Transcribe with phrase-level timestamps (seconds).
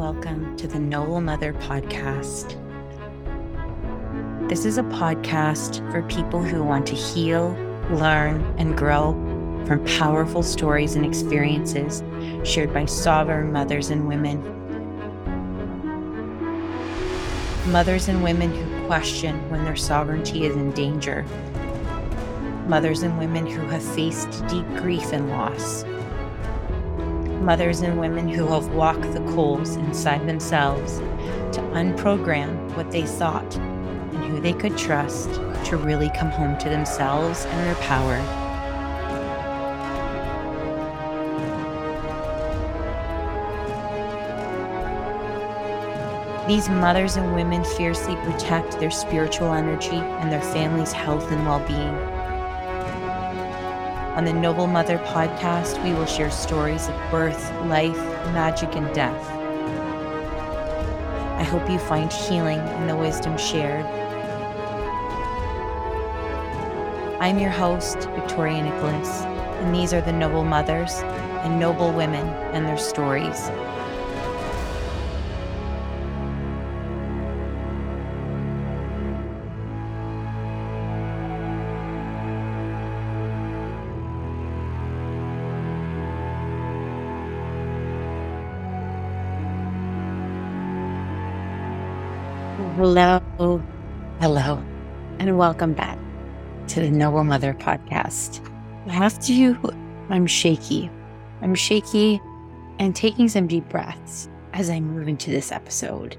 [0.00, 2.56] Welcome to the Noble Mother Podcast.
[4.48, 7.50] This is a podcast for people who want to heal,
[7.90, 9.12] learn, and grow
[9.66, 12.02] from powerful stories and experiences
[12.48, 14.40] shared by sovereign mothers and women.
[17.70, 21.26] Mothers and women who question when their sovereignty is in danger.
[22.66, 25.84] Mothers and women who have faced deep grief and loss
[27.40, 30.98] mothers and women who have walked the coals inside themselves
[31.56, 35.32] to unprogram what they thought and who they could trust
[35.64, 38.18] to really come home to themselves and their power.
[46.46, 51.60] These mothers and women fiercely protect their spiritual energy and their family's health and well
[51.66, 52.19] being.
[54.20, 57.96] On the Noble Mother podcast, we will share stories of birth, life,
[58.34, 59.18] magic, and death.
[61.38, 63.86] I hope you find healing in the wisdom shared.
[67.18, 70.96] I'm your host, Victoria Nicholas, and these are the Noble Mothers
[71.42, 73.48] and Noble Women and their stories.
[92.92, 93.62] Hello,
[94.18, 94.60] hello,
[95.20, 95.96] and welcome back
[96.66, 98.44] to the Noble Mother podcast.
[98.88, 99.56] Have to,
[100.08, 100.90] I'm shaky.
[101.40, 102.20] I'm shaky
[102.80, 106.16] and taking some deep breaths as I move into this episode.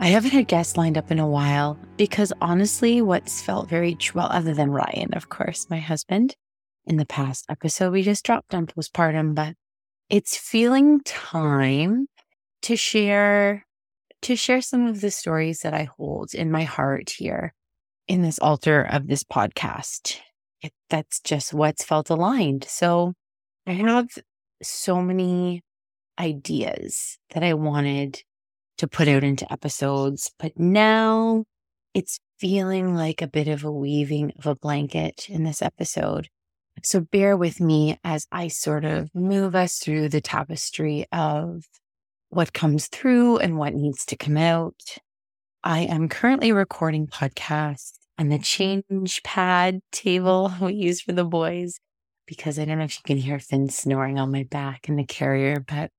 [0.00, 4.26] I haven't had guests lined up in a while because honestly, what's felt very well,
[4.28, 6.34] other than Ryan, of course, my husband,
[6.84, 9.54] in the past episode we just dropped on postpartum, but
[10.10, 12.08] it's feeling time
[12.62, 13.64] to share
[14.22, 17.54] to share some of the stories that I hold in my heart here
[18.06, 20.18] in this altar of this podcast.
[20.62, 22.64] It, that's just what's felt aligned.
[22.64, 23.14] So
[23.66, 24.08] I have
[24.62, 25.62] so many
[26.18, 28.22] ideas that I wanted
[28.78, 31.44] to put out into episodes, but now
[31.94, 36.28] it's feeling like a bit of a weaving of a blanket in this episode.
[36.84, 41.64] So bear with me as I sort of move us through the tapestry of
[42.30, 44.80] what comes through and what needs to come out.
[45.64, 51.80] I am currently recording podcasts on the change pad table we use for the boys
[52.26, 55.04] because I don't know if you can hear Finn snoring on my back in the
[55.04, 55.90] carrier, but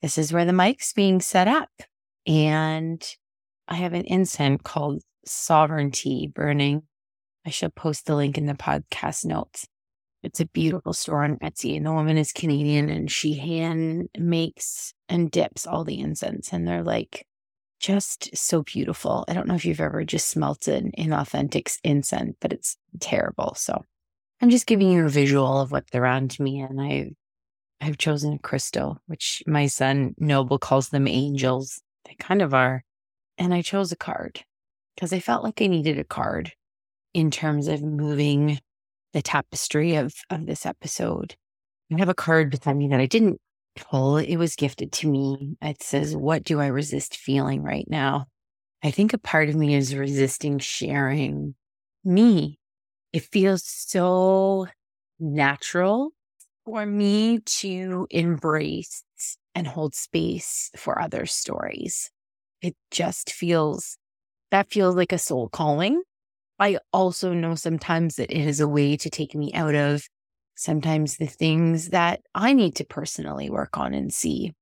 [0.00, 1.70] this is where the mic's being set up.
[2.26, 3.02] And
[3.66, 6.82] I have an incense called Sovereignty burning.
[7.44, 9.66] I shall post the link in the podcast notes.
[10.22, 14.94] It's a beautiful store on Etsy, and the woman is Canadian and she hand makes
[15.08, 17.26] and dips all the incense, and they're like
[17.80, 19.24] just so beautiful.
[19.26, 23.54] I don't know if you've ever just smelt an inauthentic incense, but it's terrible.
[23.56, 23.84] So
[24.40, 27.12] I'm just giving you a visual of what's around me, and I
[27.80, 31.82] I've chosen a crystal, which my son Noble calls them angels.
[32.06, 32.84] They kind of are.
[33.38, 34.44] And I chose a card
[34.94, 36.52] because I felt like I needed a card
[37.12, 38.60] in terms of moving
[39.12, 41.36] the tapestry of, of this episode.
[41.92, 43.40] I have a card beside me that I didn't
[43.76, 44.16] pull.
[44.16, 45.56] It was gifted to me.
[45.60, 48.26] It says, What do I resist feeling right now?
[48.82, 51.54] I think a part of me is resisting sharing
[52.04, 52.58] me.
[53.12, 54.66] It feels so
[55.20, 56.10] natural
[56.64, 59.04] for me to embrace
[59.54, 62.10] and hold space for other stories.
[62.60, 63.98] It just feels,
[64.50, 66.02] that feels like a soul calling
[66.62, 70.04] I also know sometimes that it is a way to take me out of
[70.54, 74.52] sometimes the things that I need to personally work on and see.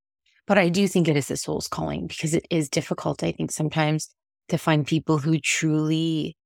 [0.46, 3.50] But I do think it is a soul's calling because it is difficult, I think,
[3.50, 4.08] sometimes
[4.48, 6.38] to find people who truly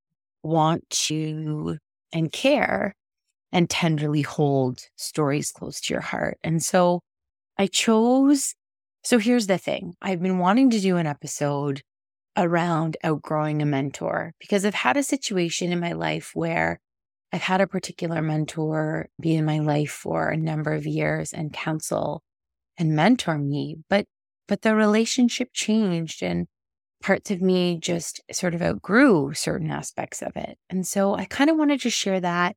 [0.43, 1.79] want to
[2.12, 2.93] and care
[3.53, 6.37] and tenderly hold stories close to your heart.
[6.43, 6.99] And so
[7.56, 8.56] I chose.
[9.05, 11.81] So here's the thing I've been wanting to do an episode
[12.37, 16.81] around outgrowing a mentor because I've had a situation in my life where
[17.33, 21.53] I've had a particular mentor be in my life for a number of years and
[21.53, 22.23] counsel
[22.79, 24.07] and mentor me, but
[24.47, 26.47] but the relationship changed and
[27.03, 30.59] parts of me just sort of outgrew certain aspects of it.
[30.71, 32.57] And so I kind of wanted to share that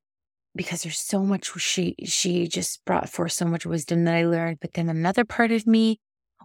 [0.55, 4.59] because there's so much she she just brought forth so much wisdom that I learned,
[4.59, 5.99] but then another part of me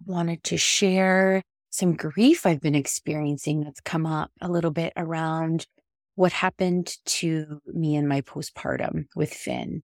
[0.06, 5.66] wanted to share some grief I've been experiencing that's come up a little bit around
[6.14, 9.82] what happened to me in my postpartum with Finn.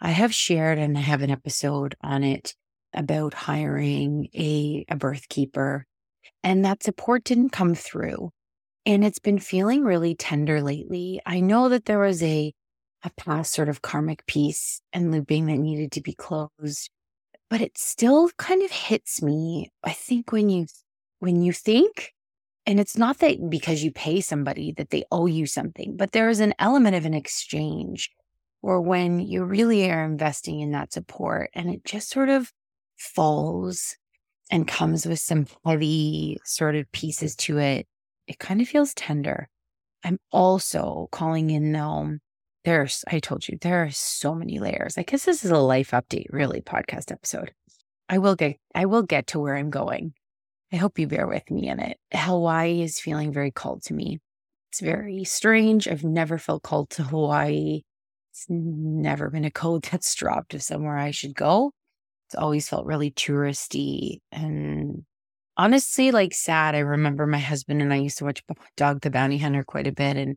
[0.00, 2.54] I have shared and I have an episode on it
[2.94, 5.84] about hiring a, a birth keeper
[6.42, 8.30] And that support didn't come through.
[8.84, 11.20] And it's been feeling really tender lately.
[11.26, 12.52] I know that there was a,
[13.02, 16.90] a past sort of karmic piece and looping that needed to be closed,
[17.50, 19.70] but it still kind of hits me.
[19.82, 20.66] I think when you,
[21.26, 22.14] when you think,
[22.64, 26.28] and it's not that because you pay somebody that they owe you something, but there
[26.28, 28.10] is an element of an exchange
[28.62, 32.52] or when you really are investing in that support and it just sort of
[32.96, 33.96] falls
[34.50, 37.88] and comes with some heavy sort of pieces to it
[38.26, 39.48] it kind of feels tender.
[40.04, 42.14] I'm also calling in now.
[42.64, 44.98] There's, I told you, there are so many layers.
[44.98, 47.52] I guess this is a life update, really, podcast episode.
[48.08, 50.14] I will get, I will get to where I'm going.
[50.76, 51.96] I hope you bear with me in it.
[52.12, 54.20] Hawaii is feeling very called to me.
[54.70, 55.88] It's very strange.
[55.88, 57.80] I've never felt called to Hawaii.
[58.30, 61.72] It's never been a code that's dropped of somewhere I should go.
[62.28, 65.06] It's always felt really touristy and
[65.56, 66.74] honestly like sad.
[66.74, 68.42] I remember my husband and I used to watch
[68.76, 70.36] Dog the Bounty Hunter quite a bit, and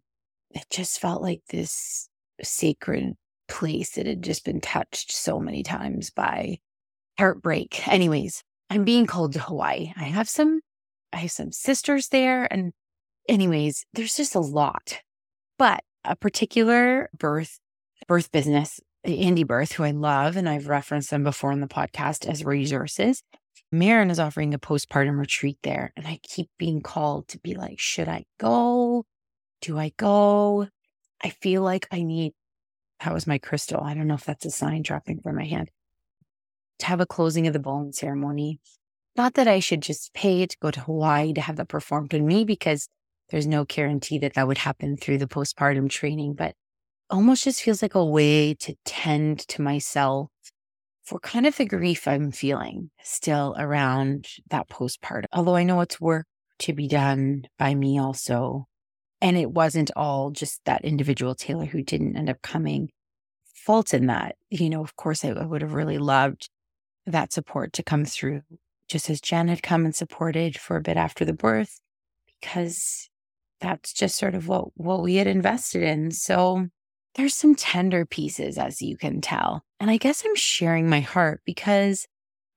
[0.52, 2.08] it just felt like this
[2.42, 3.14] sacred
[3.50, 6.60] place that had just been touched so many times by
[7.18, 7.86] heartbreak.
[7.90, 9.92] Anyways, I'm being called to Hawaii.
[9.98, 10.62] I have some,
[11.12, 12.74] I have some sisters there, and
[13.28, 15.00] anyways, there's just a lot.
[15.58, 17.60] But a particular birth
[18.08, 22.28] birth business, Indie Birth, who I love, and I've referenced them before in the podcast
[22.28, 23.24] as resources.
[23.72, 25.94] Maryn is offering a postpartum retreat there.
[25.96, 29.06] And I keep being called to be like, should I go?
[29.62, 30.68] Do I go?
[31.24, 32.34] I feel like I need,
[33.04, 33.84] that was my crystal.
[33.84, 35.70] I don't know if that's a sign dropping from my hand
[36.80, 38.60] to have a closing of the bone ceremony.
[39.16, 42.26] Not that I should just pay to go to Hawaii to have that performed on
[42.26, 42.88] me because
[43.30, 46.56] there's no guarantee that that would happen through the postpartum training, but
[47.10, 50.30] almost just feels like a way to tend to myself
[51.04, 55.26] for kind of the grief I'm feeling still around that postpartum.
[55.34, 56.28] Although I know it's work
[56.60, 58.68] to be done by me also.
[59.22, 62.90] And it wasn't all just that individual Taylor who didn't end up coming.
[63.54, 64.36] Fault in that.
[64.50, 66.50] You know, of course, I, I would have really loved
[67.12, 68.42] that support to come through,
[68.88, 71.80] just as Jen had come and supported for a bit after the birth,
[72.40, 73.10] because
[73.60, 76.12] that's just sort of what, what we had invested in.
[76.12, 76.68] So
[77.16, 79.64] there's some tender pieces, as you can tell.
[79.80, 82.08] And I guess I'm sharing my heart because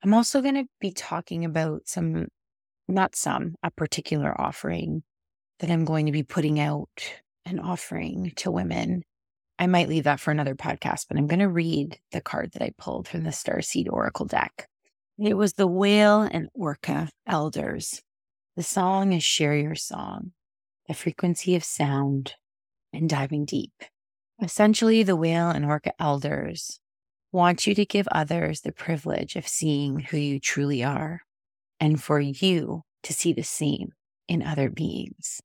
[0.02, 2.28] I'm also going to be talking about some,
[2.88, 5.02] not some, a particular offering
[5.60, 6.88] that I'm going to be putting out
[7.44, 9.02] an offering to women.
[9.62, 12.62] I might leave that for another podcast, but I'm going to read the card that
[12.62, 14.66] I pulled from the Starseed Oracle deck.
[15.20, 18.02] It was the Whale and Orca Elders.
[18.56, 20.32] The song is Share Your Song,
[20.88, 22.34] the frequency of sound
[22.92, 23.84] and diving deep.
[24.42, 26.80] Essentially, the whale and orca elders
[27.30, 31.20] want you to give others the privilege of seeing who you truly are
[31.78, 33.92] and for you to see the same
[34.26, 35.40] in other beings,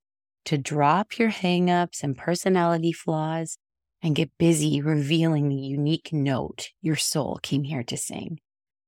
[0.45, 3.59] to drop your hangups and personality flaws
[4.01, 8.39] and get busy revealing the unique note your soul came here to sing.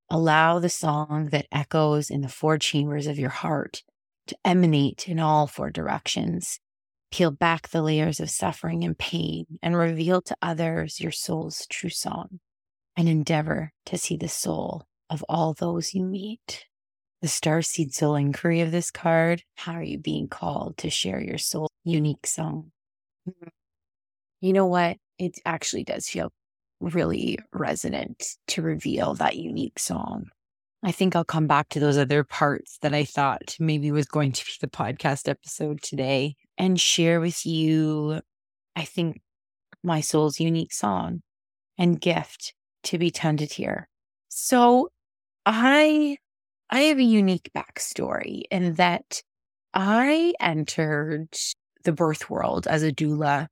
[0.10, 3.84] Allow the song that echoes in the four chambers of your heart
[4.28, 6.60] to emanate in all four directions
[7.12, 11.90] Peel back the layers of suffering and pain and reveal to others your soul's true
[11.90, 12.40] song
[12.96, 16.66] and endeavor to see the soul of all those you meet.
[17.22, 21.22] The star seed soul inquiry of this card how are you being called to share
[21.22, 22.72] your soul unique song?
[24.42, 24.98] You know what?
[25.18, 26.32] It actually does feel
[26.80, 30.30] really resonant to reveal that unique song.
[30.82, 34.32] I think I'll come back to those other parts that I thought maybe was going
[34.32, 38.22] to be the podcast episode today and share with you,
[38.76, 39.22] I think,
[39.84, 41.22] my soul's unique song
[41.78, 42.54] and gift
[42.84, 43.90] to be tended here.
[44.30, 44.90] So
[45.46, 46.18] I
[46.70, 49.22] I have a unique backstory in that
[49.74, 51.30] I entered
[51.84, 53.48] the birth world as a doula.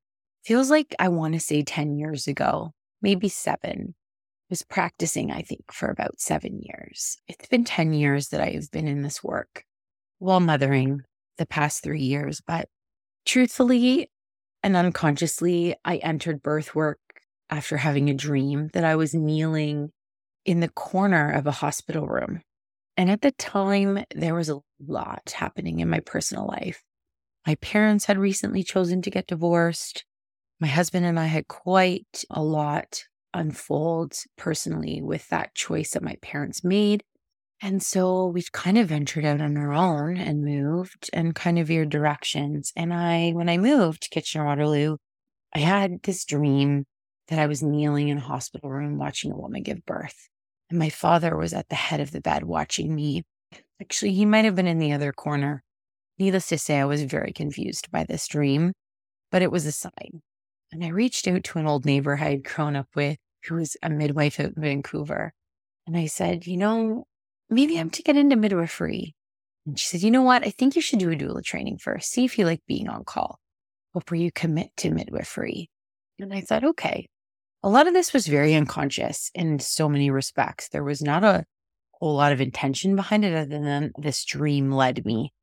[0.47, 3.95] Feels like I want to say 10 years ago, maybe seven.
[3.95, 7.17] I was practicing, I think, for about seven years.
[7.27, 9.65] It's been 10 years that I've been in this work
[10.19, 11.01] while mothering
[11.37, 12.69] the past three years, but
[13.25, 14.09] Truthfully
[14.63, 16.99] and unconsciously, I entered birth work
[17.49, 19.89] after having a dream that I was kneeling
[20.45, 22.41] in the corner of a hospital room.
[22.95, 26.83] And at the time, there was a lot happening in my personal life.
[27.45, 30.05] My parents had recently chosen to get divorced.
[30.59, 36.17] My husband and I had quite a lot unfold personally with that choice that my
[36.21, 37.03] parents made.
[37.61, 41.67] And so we kind of ventured out on our own and moved and kind of
[41.67, 42.71] veered directions.
[42.75, 44.97] And I, when I moved to Kitchener Waterloo,
[45.53, 46.85] I had this dream
[47.27, 50.27] that I was kneeling in a hospital room watching a woman give birth.
[50.69, 53.23] And my father was at the head of the bed watching me.
[53.81, 55.63] Actually, he might have been in the other corner.
[56.19, 58.73] Needless to say, I was very confused by this dream,
[59.31, 60.21] but it was a sign.
[60.71, 63.77] And I reached out to an old neighbor I had grown up with who was
[63.81, 65.33] a midwife out in Vancouver.
[65.85, 67.05] And I said, you know,
[67.49, 69.15] maybe I'm to get into midwifery.
[69.65, 70.45] And she said, you know what?
[70.45, 72.11] I think you should do a doula training first.
[72.11, 73.39] See if you like being on call
[73.93, 75.69] before you commit to midwifery.
[76.19, 77.07] And I thought, okay.
[77.63, 80.69] A lot of this was very unconscious in so many respects.
[80.69, 81.43] There was not a
[81.93, 85.33] whole lot of intention behind it other than this dream led me.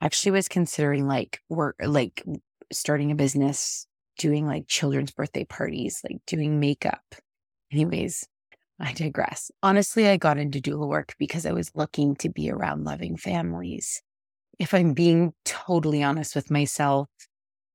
[0.00, 2.22] I actually was considering like work, like
[2.70, 3.86] starting a business,
[4.18, 7.02] doing like children's birthday parties, like doing makeup.
[7.72, 8.26] Anyways,
[8.78, 9.50] I digress.
[9.62, 14.02] Honestly, I got into doula work because I was looking to be around loving families.
[14.58, 17.08] If I'm being totally honest with myself,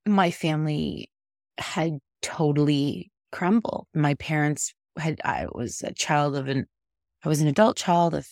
[0.06, 1.10] my family
[1.58, 3.88] had totally crumbled.
[3.94, 6.68] My parents had, I was a child of an
[7.24, 8.28] I was an adult child of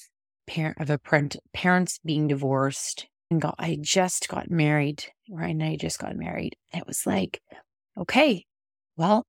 [0.47, 5.05] parent of a parent, parents being divorced and got I just got married.
[5.29, 5.49] Right.
[5.49, 6.55] And I just got married.
[6.73, 7.41] It was like,
[7.97, 8.45] okay,
[8.97, 9.25] well,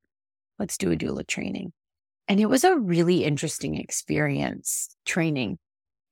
[0.58, 1.72] let's do a doula training.
[2.28, 5.58] And it was a really interesting experience training.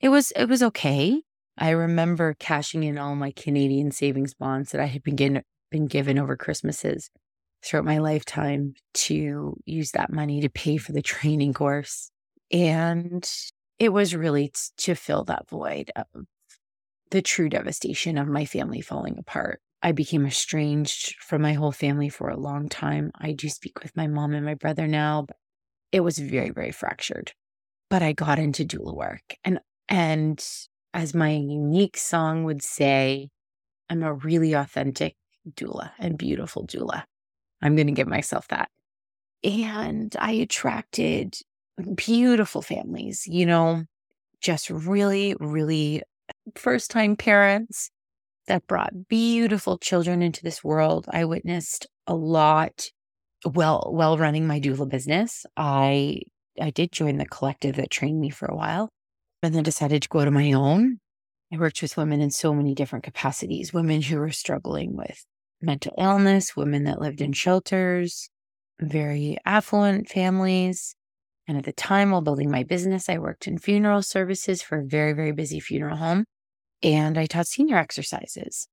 [0.01, 1.23] It was it was okay.
[1.57, 6.19] I remember cashing in all my Canadian savings bonds that I had been, been given
[6.19, 7.11] over Christmases
[7.65, 12.11] throughout my lifetime to use that money to pay for the training course.
[12.51, 13.29] And
[13.79, 16.07] it was really t- to fill that void of
[17.11, 19.61] the true devastation of my family falling apart.
[19.85, 23.13] I became estranged from my whole family for a long time.
[23.21, 25.37] I do speak with my mom and my brother now, but
[25.93, 27.33] it was very, very fractured.
[27.91, 29.37] But I got into doula work.
[29.45, 30.43] And and
[30.95, 33.29] as my unique song would say,
[33.91, 35.17] I'm a really authentic
[35.51, 37.05] doula and beautiful doula.
[37.61, 38.71] I'm going to give myself that.
[39.43, 41.37] And I attracted
[41.95, 43.85] beautiful families, you know,
[44.41, 46.03] just really, really
[46.57, 47.91] first time parents
[48.47, 51.07] that brought beautiful children into this world.
[51.11, 52.91] I witnessed a lot
[53.45, 55.45] well while running my doula business.
[55.57, 56.21] I
[56.61, 58.91] I did join the collective that trained me for a while,
[59.43, 60.99] and then decided to go to my own.
[61.53, 65.25] I worked with women in so many different capacities, women who were struggling with
[65.61, 68.29] mental illness, women that lived in shelters,
[68.81, 70.97] very affluent families,
[71.47, 74.85] and at the time, while building my business, I worked in funeral services for a
[74.85, 76.25] very, very busy funeral home.
[76.83, 78.69] And I taught senior exercises.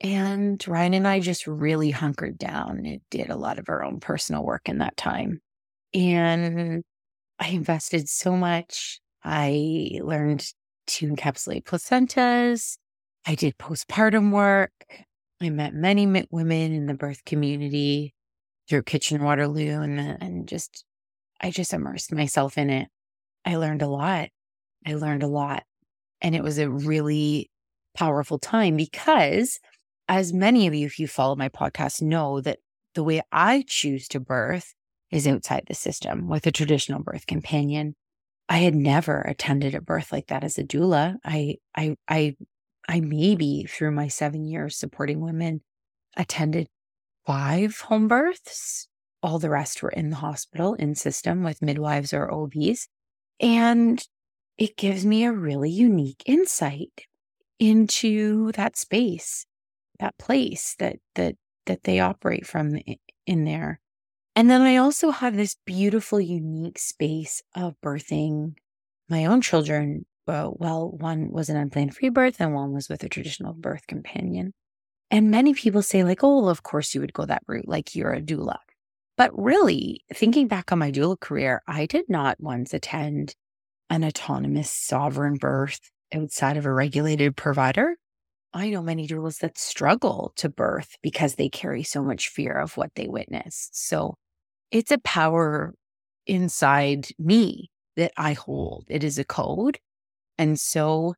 [0.00, 3.98] And Ryan and I just really hunkered down and did a lot of our own
[3.98, 5.40] personal work in that time.
[5.94, 6.82] And
[7.38, 9.00] I invested so much.
[9.24, 10.46] I learned
[10.88, 12.76] to encapsulate placentas.
[13.26, 14.72] I did postpartum work.
[15.40, 18.14] I met many women in the birth community
[18.68, 20.84] through Kitchener Waterloo and, and just
[21.40, 22.88] I just immersed myself in it.
[23.44, 24.28] I learned a lot.
[24.86, 25.64] I learned a lot.
[26.26, 27.52] And it was a really
[27.94, 29.60] powerful time because,
[30.08, 32.58] as many of you, if you follow my podcast, know that
[32.96, 34.74] the way I choose to birth
[35.12, 37.94] is outside the system with a traditional birth companion.
[38.48, 41.14] I had never attended a birth like that as a doula.
[41.24, 42.34] I, I, I,
[42.88, 45.60] I maybe through my seven years supporting women
[46.16, 46.66] attended
[47.24, 48.88] five home births
[49.22, 52.88] all the rest were in the hospital in system with midwives or OBs.
[53.38, 54.04] And
[54.58, 57.06] it gives me a really unique insight
[57.58, 59.46] into that space,
[59.98, 61.36] that place that that
[61.66, 62.78] that they operate from
[63.26, 63.80] in there.
[64.34, 68.54] And then I also have this beautiful, unique space of birthing
[69.08, 70.04] my own children.
[70.26, 73.86] Well, well, one was an unplanned free birth and one was with a traditional birth
[73.86, 74.52] companion.
[75.10, 77.94] And many people say, like, oh, well, of course you would go that route, like
[77.94, 78.56] you're a doula.
[79.16, 83.34] But really, thinking back on my doula career, I did not once attend
[83.90, 85.80] an autonomous sovereign birth
[86.14, 87.96] outside of a regulated provider.
[88.52, 92.76] I know many doulas that struggle to birth because they carry so much fear of
[92.76, 93.88] what they witnessed.
[93.88, 94.16] So
[94.70, 95.74] it's a power
[96.26, 98.86] inside me that I hold.
[98.88, 99.78] It is a code.
[100.38, 101.14] And so,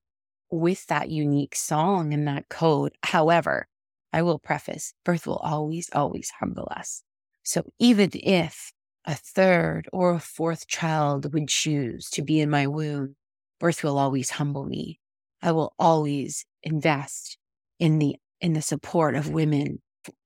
[0.51, 3.67] with that unique song and that code, however,
[4.13, 7.03] I will preface birth will always, always humble us.
[7.43, 8.73] So even if
[9.09, 13.17] a third or a fourth child would choose to be in my womb,
[13.59, 15.01] birth will always humble me.
[15.41, 17.39] I will always invest
[17.79, 19.81] in the in the support of women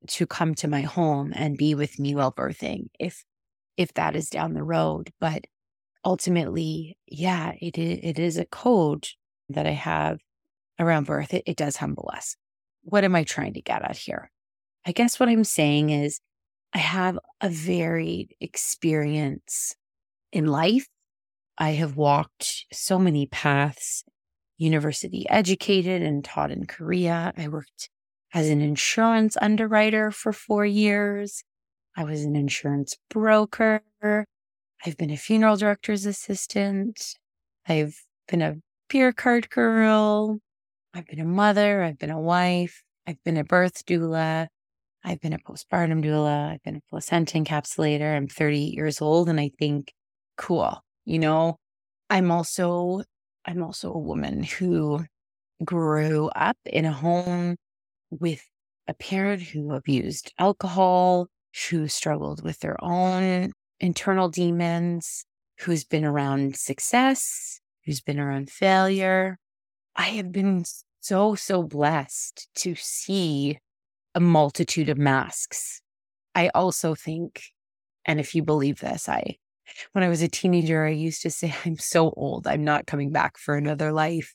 [0.08, 3.24] to come to my home and be with me while birthing if
[3.76, 5.12] if that is down the road.
[5.20, 5.44] But
[6.04, 9.06] ultimately yeah it is, it is a code
[9.48, 10.18] that i have
[10.80, 11.32] around birth.
[11.32, 12.36] It, it does humble us.
[12.82, 14.32] What am i trying to get at here?
[14.84, 16.20] I guess what i'm saying is
[16.74, 19.74] I have a varied experience
[20.32, 20.86] in life.
[21.58, 24.04] I have walked so many paths.
[24.58, 27.32] university educated and taught in Korea.
[27.36, 27.90] I worked
[28.34, 31.42] as an insurance underwriter for four years.
[31.96, 33.82] I was an insurance broker.
[34.84, 37.16] I've been a funeral director's assistant.
[37.68, 37.96] I've
[38.28, 38.56] been a
[38.88, 40.38] beer card girl.
[40.94, 41.82] I've been a mother.
[41.82, 42.82] I've been a wife.
[43.06, 44.48] I've been a birth doula.
[45.04, 46.52] I've been a postpartum doula.
[46.52, 48.16] I've been a placenta encapsulator.
[48.16, 49.92] I'm 38 years old and I think,
[50.37, 50.80] cool.
[51.04, 51.56] You know,
[52.09, 53.02] I'm also,
[53.44, 55.04] I'm also a woman who
[55.64, 57.56] grew up in a home
[58.11, 58.42] with
[58.87, 61.28] a parent who abused alcohol,
[61.71, 65.25] who struggled with their own internal demons,
[65.61, 69.38] who's been around success, who's been around failure.
[69.97, 70.64] I have been
[71.00, 73.59] so, so blessed to see
[74.14, 75.81] a multitude of masks.
[76.35, 77.42] I also think,
[78.04, 79.37] and if you believe this, I,
[79.92, 83.11] when I was a teenager, I used to say, I'm so old, I'm not coming
[83.11, 84.35] back for another life.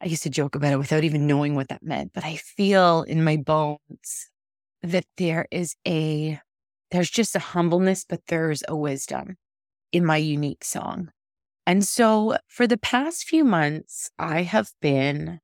[0.00, 3.02] I used to joke about it without even knowing what that meant, but I feel
[3.02, 4.30] in my bones
[4.82, 6.40] that there is a,
[6.90, 9.36] there's just a humbleness, but there's a wisdom
[9.92, 11.10] in my unique song.
[11.66, 15.38] And so for the past few months, I have been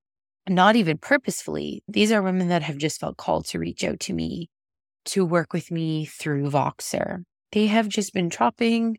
[0.49, 4.13] not even purposefully, these are women that have just felt called to reach out to
[4.13, 4.49] me
[5.07, 7.23] to work with me through Voxer.
[7.53, 8.99] They have just been dropping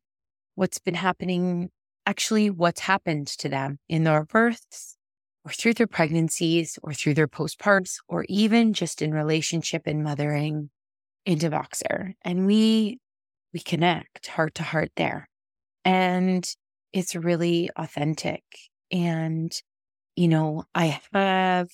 [0.55, 1.69] what's been happening,
[2.05, 4.97] actually, what's happened to them in their births
[5.45, 10.69] or through their pregnancies or through their postparts or even just in relationship and mothering
[11.25, 12.13] into Voxer.
[12.23, 12.99] And we,
[13.53, 15.29] we connect heart to heart there.
[15.85, 16.45] And
[16.91, 18.43] it's really authentic.
[18.91, 19.51] And
[20.19, 21.69] you know, I have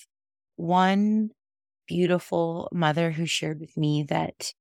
[0.56, 1.32] one
[1.88, 4.54] beautiful mother who shared with me that,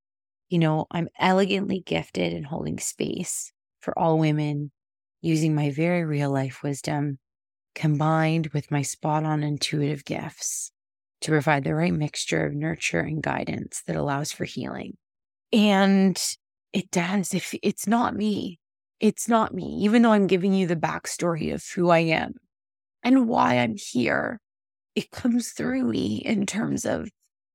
[0.48, 4.72] you know, I'm elegantly gifted in holding space for all women
[5.20, 7.18] using my very real life wisdom
[7.74, 10.72] combined with my spot on intuitive gifts
[11.20, 14.96] to provide the right mixture of nurture and guidance that allows for healing.
[15.52, 16.18] And
[16.72, 17.34] it does.
[17.34, 18.60] If it's not me,
[18.98, 22.36] it's not me, even though I'm giving you the backstory of who I am
[23.04, 24.40] and why I'm here,
[24.94, 27.08] it comes through me in terms of,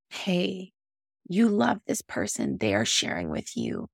[0.09, 0.71] hey,
[1.29, 3.87] you love this person, they are sharing with you.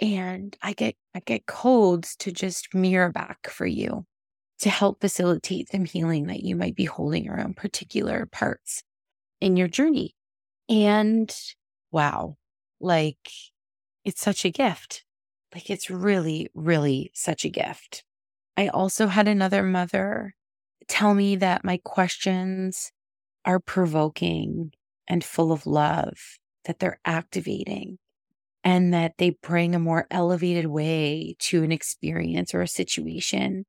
[0.00, 4.06] And I get I get codes to just mirror back for you
[4.60, 8.82] to help facilitate some healing that you might be holding around particular parts
[9.40, 10.14] in your journey.
[10.68, 11.34] And
[11.92, 12.36] wow,
[12.80, 13.30] like
[14.04, 15.04] it's such a gift.
[15.54, 18.04] Like it's really, really such a gift.
[18.56, 20.34] I also had another mother
[20.92, 22.92] tell me that my questions
[23.46, 24.72] are provoking
[25.08, 26.18] and full of love,
[26.66, 27.96] that they're activating,
[28.62, 33.64] and that they bring a more elevated way to an experience or a situation.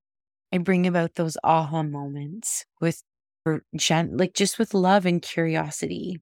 [0.52, 3.02] I bring about those aha moments with
[3.78, 6.20] gen- like just with love and curiosity,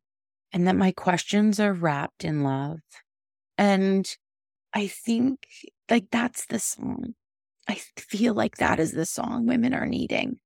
[0.54, 2.80] and that my questions are wrapped in love.
[3.58, 4.08] And
[4.74, 5.40] I think
[5.90, 7.16] like that's the song.
[7.68, 10.40] I feel like that is the song women are needing.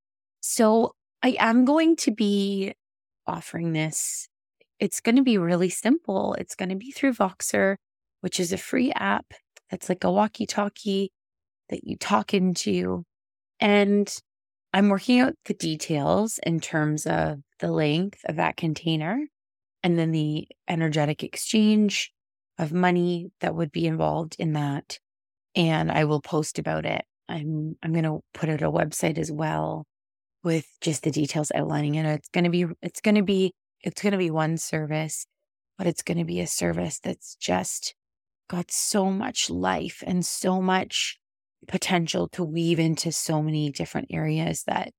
[0.47, 2.75] So I am going to be
[3.25, 4.27] offering this.
[4.79, 6.35] It's going to be really simple.
[6.35, 7.77] It's going to be through Voxer,
[8.21, 9.25] which is a free app
[9.71, 11.11] that's like a walkie talkie
[11.69, 13.05] that you talk into.
[13.59, 14.07] And
[14.71, 19.25] I'm working out the details in terms of the length of that container
[19.81, 22.11] and then the energetic exchange
[22.59, 24.99] of money that would be involved in that.
[25.55, 27.03] And I will post about it.
[27.27, 29.87] I'm I'm going to put out a website as well
[30.45, 32.05] with just the details outlining it.
[32.05, 35.25] It's going to be, it's going to be, it's going to be one service,
[35.77, 37.95] but it's going to be a service that's just
[38.47, 41.19] got so much life and so much
[41.67, 44.91] potential to weave into so many different areas that,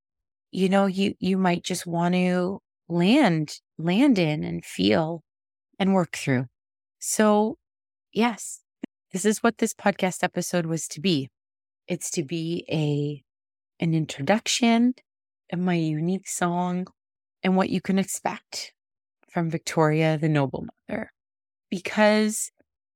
[0.50, 5.22] you know, you, you might just want to land, land in and feel
[5.78, 6.46] and work through.
[6.98, 7.56] So
[8.12, 8.62] yes,
[9.12, 11.30] this is what this podcast episode was to be.
[11.87, 13.22] It's to be a,
[13.82, 14.94] an introduction
[15.50, 16.87] and my unique song
[17.42, 18.72] and what you can expect
[19.28, 21.12] from Victoria, the Noble Mother.
[21.70, 22.50] Because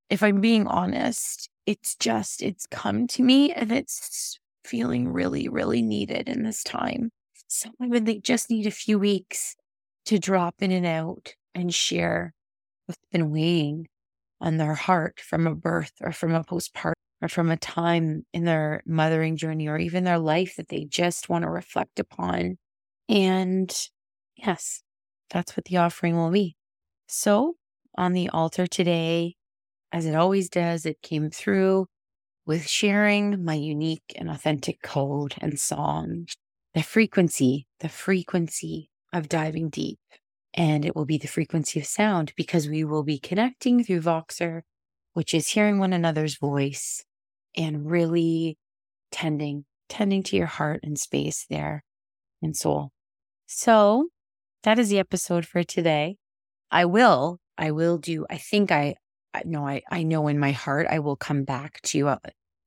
[0.09, 5.83] if I'm being honest, it's just, it's come to me and it's feeling really, really
[5.83, 7.11] needed in this time.
[7.49, 9.57] Some women, they just need a few weeks
[10.07, 12.33] to drop in and out and share
[12.87, 13.89] what's been weighing
[14.41, 18.45] on their heart from a birth or from a postpartum or from a time in
[18.45, 22.57] their mothering journey or even their life that they just want to reflect upon.
[23.09, 23.75] And
[24.37, 24.83] yes,
[25.31, 26.57] that's what the offering will be.
[27.07, 27.57] So
[27.97, 29.37] on the altar today,
[29.93, 31.87] as it always does, it came through
[32.47, 36.27] with sharing my unique and authentic code and song
[36.73, 39.99] the frequency, the frequency of diving deep.
[40.55, 44.63] And it will be the frequency of sound because we will be connecting through Voxer,
[45.13, 47.05] which is hearing one another's voice
[47.57, 48.57] and really
[49.11, 51.85] tending, tending to your heart and space there
[52.43, 52.91] and soul.
[53.47, 54.09] So
[54.63, 56.17] that is the episode for today.
[56.71, 58.95] I will, I will do, I think I,
[59.35, 62.19] I know, I, I know in my heart, I will come back to uh,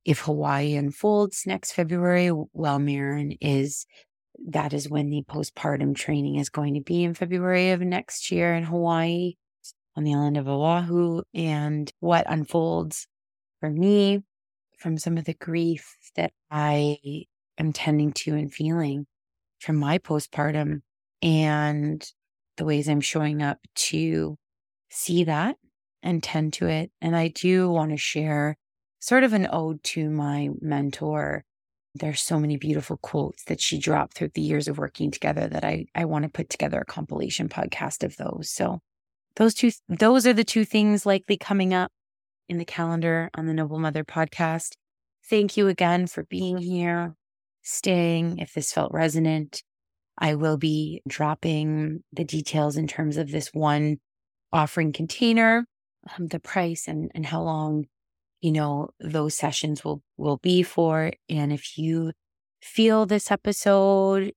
[0.04, 3.86] if Hawaii unfolds next February, well, Maryn is,
[4.48, 8.54] that is when the postpartum training is going to be in February of next year
[8.54, 9.34] in Hawaii
[9.96, 13.06] on the island of Oahu and what unfolds
[13.60, 14.22] for me
[14.78, 16.98] from some of the grief that I
[17.58, 19.06] am tending to and feeling
[19.60, 20.80] from my postpartum
[21.22, 22.06] and
[22.56, 24.36] the ways I'm showing up to
[24.90, 25.56] see that
[26.02, 26.90] and tend to it.
[27.00, 28.56] And I do want to share
[29.00, 31.44] sort of an ode to my mentor.
[31.94, 35.64] There's so many beautiful quotes that she dropped through the years of working together that
[35.64, 38.50] I, I want to put together a compilation podcast of those.
[38.50, 38.80] So
[39.36, 41.90] those two, those are the two things likely coming up
[42.48, 44.72] in the calendar on the Noble Mother podcast.
[45.28, 47.14] Thank you again for being here,
[47.62, 48.38] staying.
[48.38, 49.62] If this felt resonant,
[50.18, 53.98] I will be dropping the details in terms of this one
[54.52, 55.66] offering container,
[56.16, 57.86] um, the price and, and how long,
[58.40, 61.12] you know, those sessions will, will be for.
[61.28, 62.12] And if you
[62.60, 64.32] feel this episode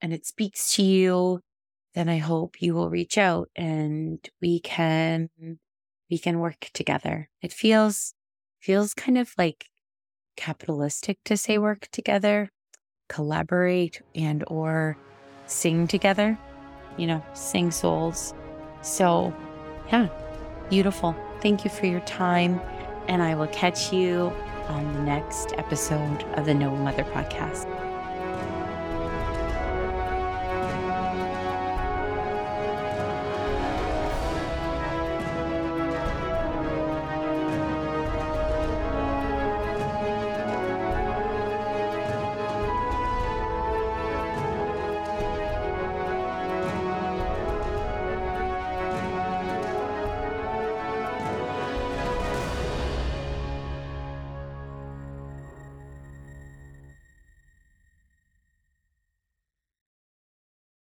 [0.00, 1.40] and it speaks to you,
[1.94, 5.28] then I hope you will reach out and we can,
[6.10, 7.28] we can work together.
[7.42, 8.14] It feels,
[8.60, 9.66] feels kind of like
[10.36, 12.50] capitalistic to say work together,
[13.08, 14.96] collaborate and or
[15.46, 16.38] sing together,
[16.96, 18.34] you know, sing souls.
[18.82, 19.34] So,
[19.90, 20.08] yeah,
[20.70, 21.14] beautiful.
[21.40, 22.60] Thank you for your time.
[23.08, 24.32] And I will catch you
[24.68, 27.77] on the next episode of the Noble Mother podcast.